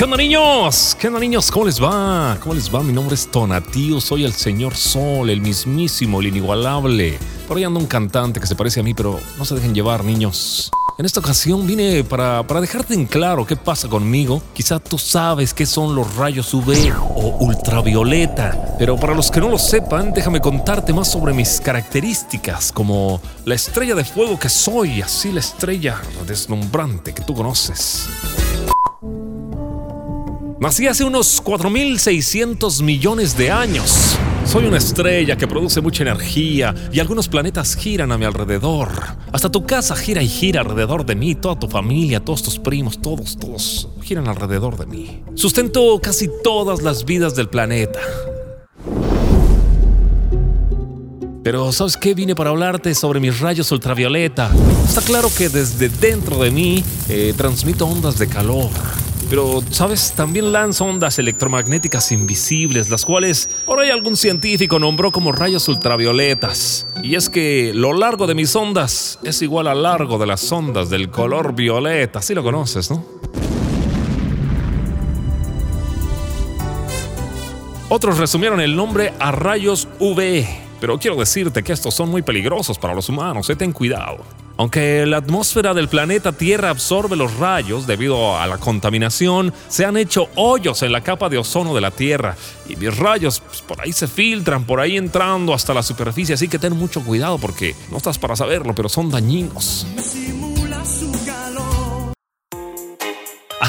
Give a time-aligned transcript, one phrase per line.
[0.00, 0.96] ¿Qué onda niños?
[0.98, 1.50] ¿Qué onda niños?
[1.50, 2.38] ¿Cómo les va?
[2.40, 2.82] ¿Cómo les va?
[2.82, 7.18] Mi nombre es Tonatío, soy el señor Sol, el mismísimo, el inigualable.
[7.46, 10.02] Por ahí anda un cantante que se parece a mí, pero no se dejen llevar
[10.02, 10.70] niños.
[10.96, 14.40] En esta ocasión vine para, para dejarte en claro qué pasa conmigo.
[14.54, 19.50] Quizá tú sabes qué son los rayos UV o ultravioleta, pero para los que no
[19.50, 25.02] lo sepan, déjame contarte más sobre mis características, como la estrella de fuego que soy,
[25.02, 28.08] así la estrella deslumbrante que tú conoces.
[30.60, 34.18] Nací hace unos 4.600 millones de años.
[34.44, 38.90] Soy una estrella que produce mucha energía y algunos planetas giran a mi alrededor.
[39.32, 43.00] Hasta tu casa gira y gira alrededor de mí, toda tu familia, todos tus primos,
[43.00, 45.22] todos, todos giran alrededor de mí.
[45.34, 48.00] Sustento casi todas las vidas del planeta.
[51.42, 52.12] Pero ¿sabes qué?
[52.12, 54.50] Vine para hablarte sobre mis rayos ultravioleta.
[54.86, 58.68] Está claro que desde dentro de mí eh, transmito ondas de calor
[59.30, 60.12] pero, ¿sabes?
[60.16, 66.88] También lanza ondas electromagnéticas invisibles, las cuales por ahí algún científico nombró como rayos ultravioletas.
[67.04, 70.90] Y es que lo largo de mis ondas es igual al largo de las ondas
[70.90, 72.18] del color violeta.
[72.18, 73.04] Así lo conoces, ¿no?
[77.88, 80.44] Otros resumieron el nombre a rayos UV,
[80.80, 83.54] pero quiero decirte que estos son muy peligrosos para los humanos, ¿eh?
[83.54, 84.24] ten cuidado.
[84.60, 89.96] Aunque la atmósfera del planeta Tierra absorbe los rayos debido a la contaminación, se han
[89.96, 92.36] hecho hoyos en la capa de ozono de la Tierra
[92.68, 96.46] y mis rayos pues, por ahí se filtran, por ahí entrando hasta la superficie, así
[96.46, 99.86] que ten mucho cuidado porque no estás para saberlo, pero son dañinos.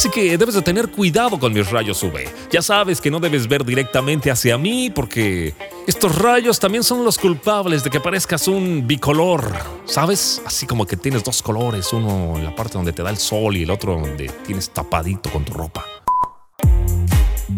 [0.00, 2.26] Así que debes de tener cuidado con mis rayos UV.
[2.50, 5.52] Ya sabes que no debes ver directamente hacia mí porque
[5.86, 9.52] estos rayos también son los culpables de que parezcas un bicolor.
[9.84, 10.40] ¿Sabes?
[10.46, 13.58] Así como que tienes dos colores, uno en la parte donde te da el sol
[13.58, 15.84] y el otro donde tienes tapadito con tu ropa.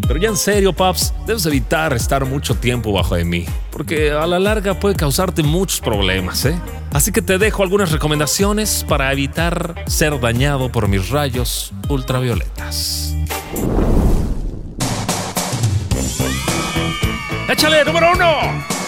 [0.07, 4.27] Pero ya en serio, Paps, debes evitar estar mucho tiempo bajo de mí, porque a
[4.27, 6.59] la larga puede causarte muchos problemas, ¿eh?
[6.93, 13.15] Así que te dejo algunas recomendaciones para evitar ser dañado por mis rayos ultravioletas.
[17.49, 18.82] ¡Échale, número uno!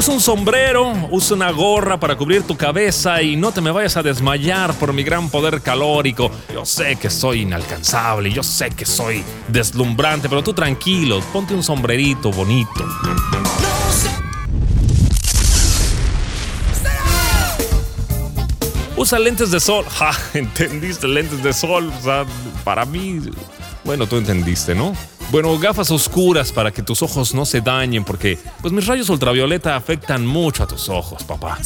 [0.00, 3.98] Usa un sombrero, usa una gorra para cubrir tu cabeza y no te me vayas
[3.98, 6.30] a desmayar por mi gran poder calórico.
[6.54, 11.62] Yo sé que soy inalcanzable, yo sé que soy deslumbrante, pero tú tranquilo, ponte un
[11.62, 12.82] sombrerito bonito.
[18.96, 19.84] Usa lentes de sol.
[19.98, 21.92] Ja, entendiste, lentes de sol.
[21.94, 22.24] O sea,
[22.64, 23.20] para mí,
[23.84, 24.96] bueno, tú entendiste, ¿no?
[25.30, 29.76] Bueno, gafas oscuras para que tus ojos no se dañen porque pues mis rayos ultravioleta
[29.76, 31.56] afectan mucho a tus ojos, papá.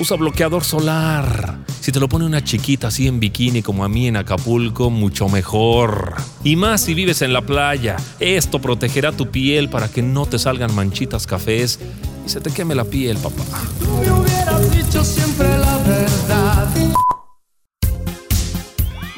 [0.00, 1.58] Usa bloqueador solar.
[1.80, 5.28] Si te lo pone una chiquita así en bikini como a mí en Acapulco, mucho
[5.28, 6.14] mejor.
[6.42, 7.96] Y más si vives en la playa.
[8.18, 11.78] Esto protegerá tu piel para que no te salgan manchitas cafés
[12.26, 13.44] y se te queme la piel, papá.
[13.78, 16.68] Tú me hubieras dicho siempre la verdad.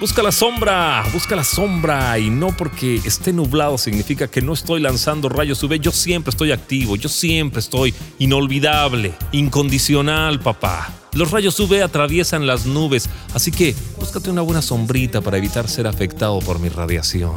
[0.07, 4.81] Busca la sombra, busca la sombra y no porque esté nublado significa que no estoy
[4.81, 10.95] lanzando rayos UV, yo siempre estoy activo, yo siempre estoy inolvidable, incondicional, papá.
[11.13, 15.89] Los rayos UV atraviesan las nubes, así que búscate una buena sombrita para evitar ser
[15.89, 17.35] afectado por mi radiación.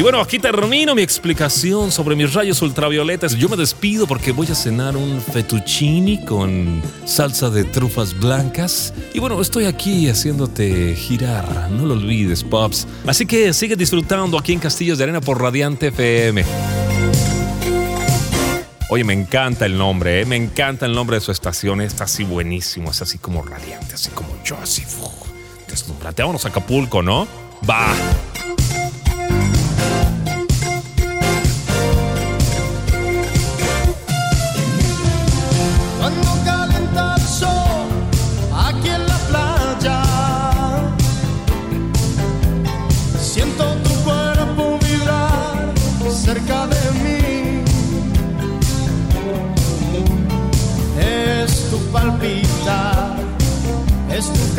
[0.00, 3.36] Y bueno, aquí termino mi explicación sobre mis rayos ultravioletas.
[3.36, 8.94] Yo me despido porque voy a cenar un fettuccini con salsa de trufas blancas.
[9.12, 11.70] Y bueno, estoy aquí haciéndote girar.
[11.70, 12.86] No lo olvides, Pops.
[13.06, 16.46] Así que sigue disfrutando aquí en Castillos de Arena por Radiante FM.
[18.88, 20.24] Oye, me encanta el nombre, ¿eh?
[20.24, 21.82] me encanta el nombre de su estación.
[21.82, 24.82] Está así buenísimo, es así como radiante, así como yo, así.
[25.68, 26.22] deslumbrante.
[26.22, 27.28] Vámonos a Acapulco, ¿no?
[27.68, 27.94] Va.
[51.92, 53.16] Palpitar,
[54.10, 54.54] es tu